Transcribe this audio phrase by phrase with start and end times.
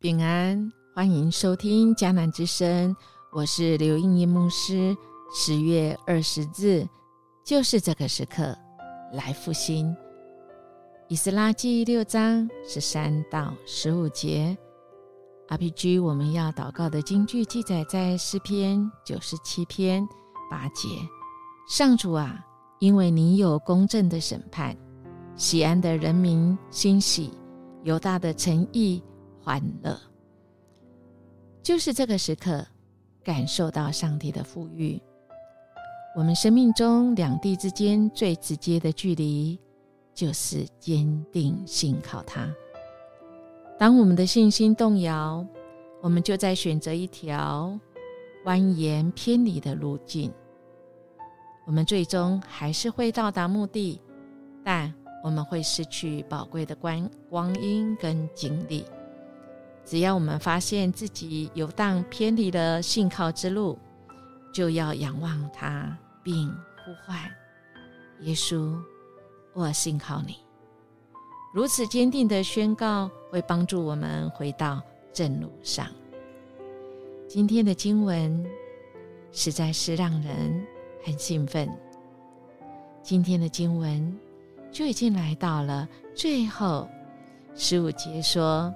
[0.00, 2.96] 平安，欢迎收听迦南之声，
[3.32, 4.96] 我是刘映英牧师。
[5.30, 6.88] 十月二十日，
[7.44, 8.56] 就是这个时刻，
[9.12, 9.94] 来复兴。
[11.10, 14.56] 以斯拉记六章十三到十五节
[15.48, 20.08] ，RPG 我们要祷告的经句记载在诗篇九十七篇
[20.50, 20.88] 八节。
[21.68, 22.42] 上主啊，
[22.78, 24.74] 因为你有公正的审判，
[25.36, 27.34] 喜安的人民欣喜，
[27.84, 29.02] 犹大的诚意。
[29.42, 29.98] 欢乐，
[31.62, 32.66] 就是这个时刻，
[33.24, 35.00] 感受到上帝的富裕。
[36.14, 39.58] 我们生命中两地之间最直接的距离，
[40.12, 42.48] 就是坚定信靠他。
[43.78, 45.46] 当我们的信心动摇，
[46.02, 47.78] 我们就在选择一条
[48.44, 50.32] 蜿蜒偏离的路径。
[51.64, 54.00] 我们最终还是会到达目的，
[54.64, 54.92] 但
[55.22, 58.84] 我们会失去宝贵的光光阴跟精力。
[59.84, 63.76] 只要我们发现自己游荡偏离了信靠之路，
[64.52, 67.18] 就要仰望他，并呼唤
[68.20, 68.78] 耶稣
[69.52, 70.36] ：“我信靠你。”
[71.52, 74.80] 如此坚定的宣告，会帮助我们回到
[75.12, 75.88] 正路上。
[77.26, 78.46] 今天的经文
[79.32, 80.64] 实在是让人
[81.04, 81.68] 很兴奋。
[83.02, 84.16] 今天的经文
[84.70, 86.88] 就已经来到了最后
[87.56, 88.72] 十五节，说。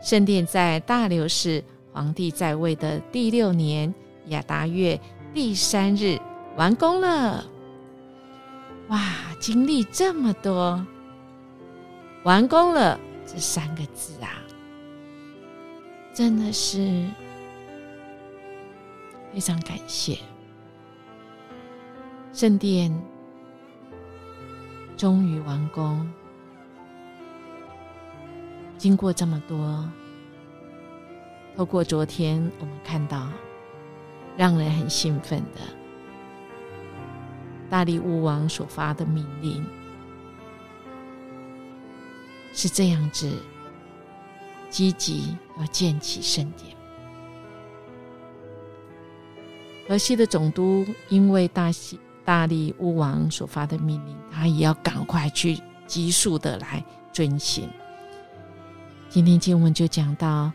[0.00, 3.92] 圣殿在大流士皇帝在位的第六年
[4.26, 4.98] 亚达月
[5.34, 6.18] 第三日
[6.56, 7.44] 完工了。
[8.88, 9.02] 哇，
[9.38, 10.84] 经历这么多，
[12.22, 14.40] 完工了这三个字啊，
[16.14, 17.06] 真的是
[19.34, 20.18] 非常感谢。
[22.32, 22.96] 圣殿
[24.96, 26.08] 终于完工。
[28.78, 29.84] 经过这么多，
[31.56, 33.28] 透过昨天我们看到，
[34.36, 35.60] 让人很兴奋的
[37.68, 39.66] 大力乌王所发的命令
[42.52, 43.28] 是这样子，
[44.70, 46.76] 积极要建起圣殿。
[49.88, 57.68] 河西的总督因为大西大力乌王所发的命令，他也要赶快去急速的来遵行。
[59.10, 60.52] 今天经文就讲到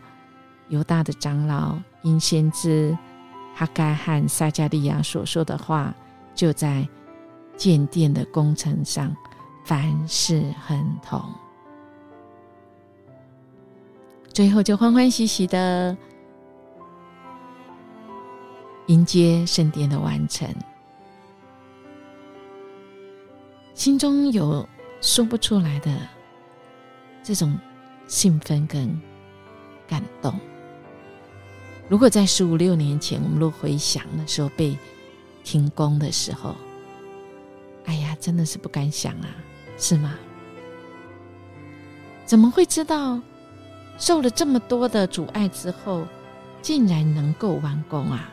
[0.68, 2.96] 犹大的长老因先知
[3.52, 5.92] 哈该和撒加利亚所说的话，
[6.36, 6.88] 就在
[7.56, 9.14] 建殿的工程上
[9.64, 11.20] 凡事亨通，
[14.32, 15.96] 最后就欢欢喜喜的
[18.86, 20.48] 迎接圣殿的完成，
[23.74, 24.66] 心中有
[25.00, 25.92] 说不出来的
[27.20, 27.58] 这种。
[28.06, 29.00] 兴奋跟
[29.88, 30.38] 感动。
[31.88, 34.76] 如果在十五六年前，我们若回想那时候被
[35.42, 36.54] 停工的时候，
[37.84, 39.28] 哎呀，真的是不敢想啊，
[39.76, 40.14] 是吗？
[42.24, 43.20] 怎么会知道
[43.98, 46.06] 受了这么多的阻碍之后，
[46.62, 48.32] 竟然能够完工啊？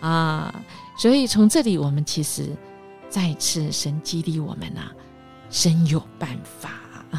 [0.00, 0.64] 啊！
[0.96, 2.54] 所以从这里，我们其实
[3.08, 4.92] 再次神激励我们啊，
[5.50, 6.70] 神有办法。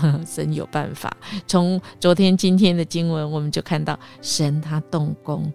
[0.25, 1.15] 神有办法。
[1.47, 5.51] 从昨天、今天的经文，我们就看到神他动工，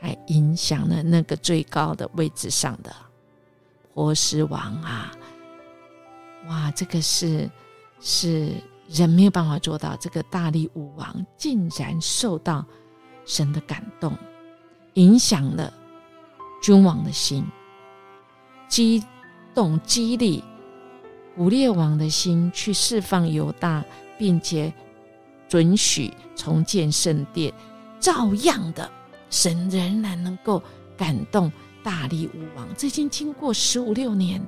[0.00, 2.94] 他影响了那个最高的位置上的
[3.94, 5.12] 波斯王啊！
[6.48, 7.48] 哇，这个是
[8.00, 8.52] 是
[8.88, 9.96] 人没有办法做到。
[9.96, 12.64] 这个大力武王竟然受到
[13.24, 14.16] 神的感动，
[14.94, 15.72] 影响了
[16.62, 17.44] 君王的心，
[18.68, 19.04] 激
[19.54, 20.42] 动、激励。
[21.34, 23.84] 古列王的心去释放犹大，
[24.18, 24.72] 并且
[25.48, 27.52] 准许重建圣殿，
[27.98, 28.90] 照样的
[29.30, 30.62] 神仍然能够
[30.96, 31.50] 感动
[31.82, 32.68] 大力乌王。
[32.76, 34.44] 这已经经过十五六年，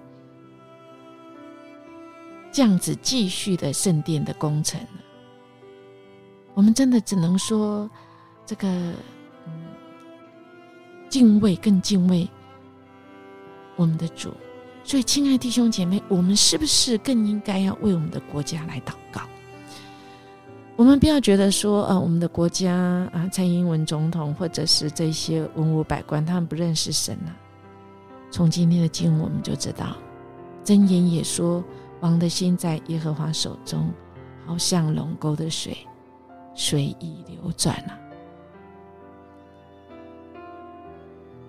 [2.52, 4.78] 这样子继续的圣殿的工程。
[6.52, 7.90] 我们真的只能说，
[8.44, 9.64] 这个嗯，
[11.08, 12.28] 敬畏更敬畏
[13.74, 14.32] 我们的主。
[14.86, 19.22] 所以，亲爱的弟兄姐妹，我们是不是更应该要为我们的国家来祷告？
[20.76, 22.74] 我们不要觉得说，呃，我们的国家
[23.12, 27.32] 啊，蔡英文总统或者是这些文武百官，他们不认识神啊。
[28.30, 29.96] 从今天的经文，我们就知道，
[30.64, 31.64] 箴言也说，
[32.00, 33.90] 王的心在耶和华手中，
[34.44, 35.74] 好像龙沟的水，
[36.54, 37.98] 随意流转啊。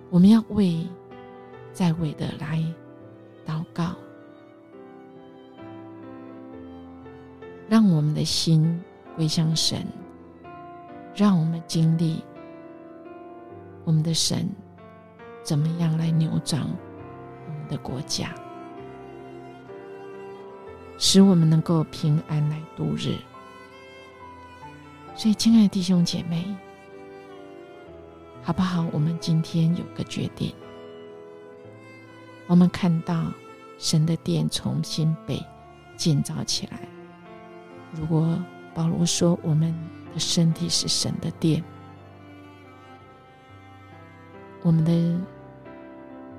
[0.08, 0.86] 我们要为
[1.74, 2.64] 在位的来。
[3.46, 3.94] 祷告，
[7.68, 8.82] 让我们的心
[9.14, 9.86] 归向神，
[11.14, 12.22] 让我们经历
[13.84, 14.48] 我们的神
[15.42, 18.34] 怎么样来扭转我们的国家，
[20.98, 23.14] 使我们能够平安来度日。
[25.14, 26.44] 所以，亲爱的弟兄姐妹，
[28.42, 28.84] 好不好？
[28.92, 30.52] 我们今天有个决定，
[32.46, 33.32] 我们看到
[33.78, 35.42] 神的殿重新被
[35.96, 36.80] 建造起来。
[37.92, 38.38] 如果
[38.74, 39.74] 保罗说我们
[40.12, 41.62] 的身体是神的殿，
[44.62, 45.18] 我们的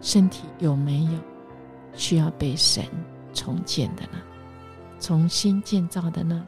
[0.01, 1.19] 身体有没有
[1.93, 2.83] 需要被神
[3.33, 4.19] 重建的呢？
[4.99, 6.47] 重新建造的呢？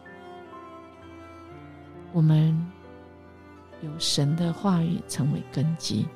[2.12, 2.56] 我们
[3.82, 6.08] 有神的话语成为根基，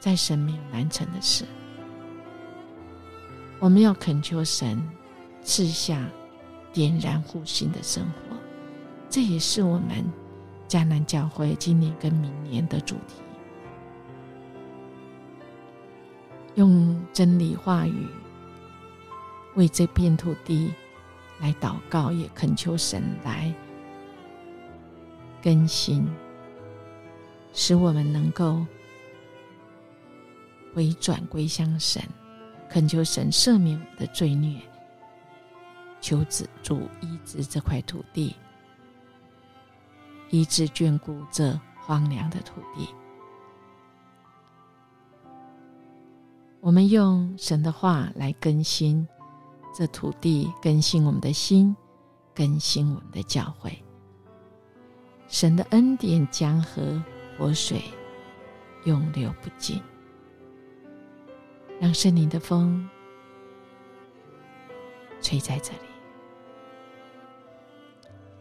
[0.00, 1.44] 在神没有难成的事。
[3.60, 4.82] 我们要恳求神
[5.42, 6.04] 赐下
[6.72, 8.36] 点燃护心的生活，
[9.08, 10.04] 这也是我们
[10.66, 13.22] 迦南教会今年跟明年的主题。
[16.56, 18.08] 用真理话语
[19.54, 20.72] 为这片土地。
[21.42, 23.50] 来祷告，也恳求神来
[25.42, 26.06] 更新，
[27.54, 28.62] 使我们能够
[30.74, 32.02] 回转归向神，
[32.68, 34.60] 恳求神赦免我们的罪孽，
[36.00, 38.34] 求子主医治这块土地，
[40.30, 42.88] 医治眷顾这荒凉的土地。
[46.60, 49.08] 我们用神的话来更新。
[49.72, 51.74] 这土地更新我们的心，
[52.34, 53.82] 更新我们的教会。
[55.28, 57.00] 神的恩典江河
[57.38, 57.80] 活水
[58.84, 59.80] 永流不尽，
[61.80, 62.86] 让圣灵的风
[65.22, 65.78] 吹在这里，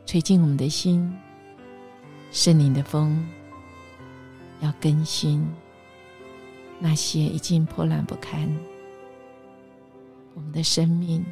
[0.05, 1.17] 吹进我们的心。
[2.31, 3.27] 圣灵的风
[4.59, 5.43] 要更新
[6.79, 8.55] 那些已经破烂不堪。
[10.35, 11.25] 我们的生命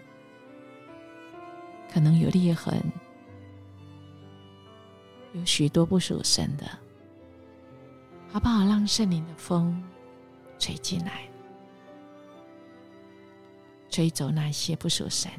[1.94, 2.82] 可能有裂痕，
[5.34, 6.66] 有许多不属神的，
[8.32, 8.66] 好不好？
[8.66, 9.84] 让圣灵的风
[10.58, 11.30] 吹进来，
[13.98, 15.32] 吹走那些不属神。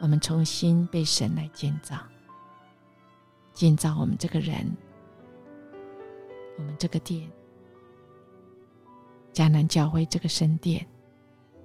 [0.00, 1.98] 我们重新被神来建造，
[3.52, 4.66] 建造我们这个人，
[6.56, 7.30] 我们这个殿，
[9.34, 10.86] 迦南教会这个神殿。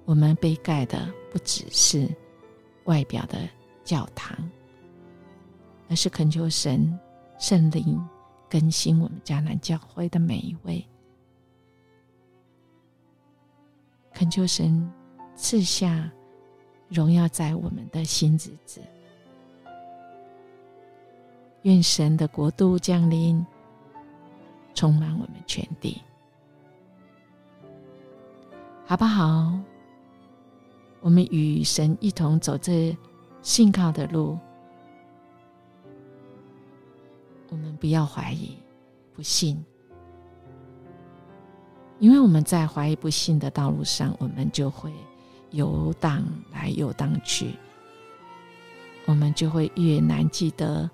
[0.04, 2.06] 我们被盖的不只是
[2.84, 3.48] 外表的
[3.82, 4.36] 教堂，
[5.88, 6.98] 而是恳求神
[7.38, 8.06] 圣灵
[8.50, 10.86] 更新我们迦南教会的每一位，
[14.12, 14.92] 恳求神
[15.34, 16.12] 赐下
[16.88, 18.80] 荣耀在我们的新日子。
[21.62, 23.44] 愿神的国度降临，
[24.74, 26.00] 充满我们全地，
[28.86, 29.52] 好不好？
[31.00, 32.96] 我们与神一同走这
[33.42, 34.38] 信靠的路，
[37.50, 38.56] 我们不要怀疑、
[39.12, 39.62] 不信，
[41.98, 44.92] 因为我们在怀疑、不信的道路上，我们就会
[45.50, 47.54] 游荡来游荡去，
[49.06, 50.88] 我们就会越难记得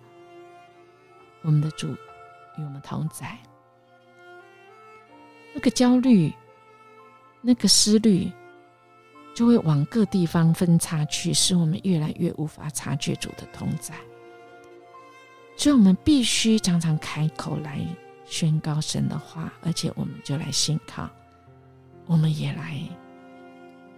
[1.42, 3.38] 我们的主与我们同在。
[5.54, 6.32] 那个焦虑，
[7.40, 8.30] 那个思虑。
[9.34, 13.92] 就会往各地方分叉去，使我们越来越无法察觉主的同在。
[15.56, 17.84] 所以，我们必须常常开口来
[18.25, 21.11] 宣告神的话，而且我们就来信靠，
[22.06, 22.80] 我们也来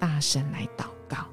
[0.06, 1.26] 大声来祷告，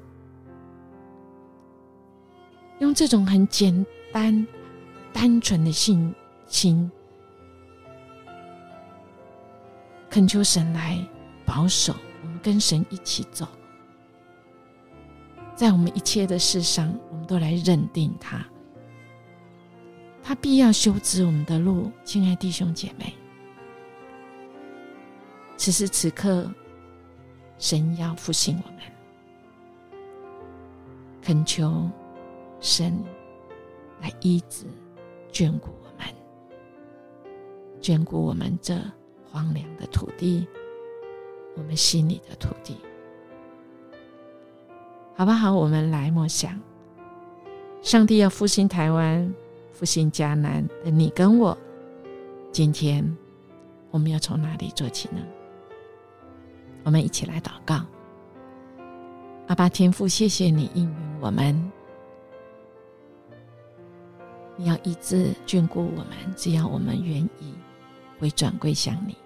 [2.80, 4.44] 用这种很简单、
[5.12, 6.12] 单纯的信
[6.48, 6.90] 心，
[10.10, 10.98] 恳求神来
[11.46, 13.46] 保守我们，跟神一起走。
[15.54, 18.44] 在我们一切的事上，我们都来认定他，
[20.20, 21.92] 他必要修直我们的路。
[22.04, 23.14] 亲爱弟兄姐妹，
[25.56, 26.52] 此时此刻，
[27.64, 28.80] 神要复兴我们，
[31.22, 31.88] 恳求
[32.60, 33.02] 神
[34.02, 34.66] 来医治、
[35.32, 36.06] 眷顾我们，
[37.80, 38.76] 眷顾我们这
[39.32, 40.46] 荒凉的土地，
[41.56, 42.76] 我们心里的土地。
[45.14, 45.50] 好不好？
[45.50, 46.60] 我们来默想，
[47.80, 49.34] 上帝要复兴台湾、
[49.72, 51.56] 复兴迦南的你跟我，
[52.52, 53.16] 今天
[53.90, 55.22] 我们要从哪里做起呢？
[56.84, 57.80] 我们一起来祷告。
[59.48, 61.72] 阿爸天父，谢谢你应允我们，
[64.56, 67.54] 你要医治眷顾我们，只要我们愿意
[68.18, 69.16] 回转归向你。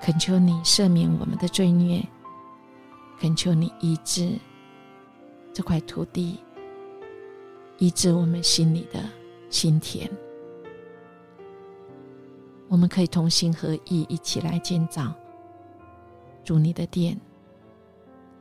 [0.00, 2.06] 恳求你赦免我们的罪孽，
[3.18, 4.32] 恳求你医治
[5.52, 6.38] 这块土地，
[7.78, 9.00] 医治我们心里的
[9.48, 10.08] 心田。
[12.68, 15.14] 我们可以同心合意，一起来建造
[16.46, 17.20] 主你的殿。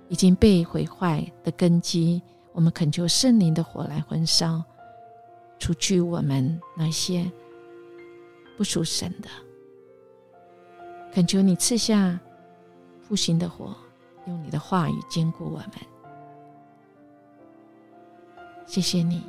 [0.07, 2.21] 已经被毁坏的根基，
[2.53, 4.63] 我们恳求圣灵的火来焚烧，
[5.57, 7.29] 除去我们那些
[8.55, 9.27] 不属神的。
[11.11, 12.19] 恳求你赐下
[13.01, 13.75] 复兴的火，
[14.27, 15.71] 用你的话语坚固我们。
[18.67, 19.23] 谢谢你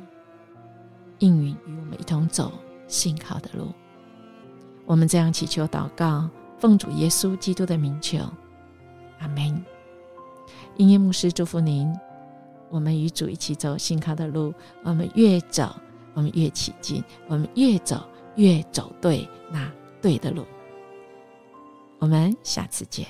[1.17, 2.51] 应允与我们一同走
[2.87, 3.73] 信靠的路。
[4.85, 6.29] 我们这样祈求祷告，
[6.59, 8.19] 奉主耶稣基督的名求，
[9.19, 9.63] 阿门。
[10.75, 11.93] 音乐牧师祝福您，
[12.69, 14.53] 我们与主一起走信靠的路。
[14.83, 15.75] 我们越走，
[16.13, 19.71] 我们越起劲；我们越走，越走对那
[20.01, 20.45] 对的路。
[21.99, 23.07] 我们下次见。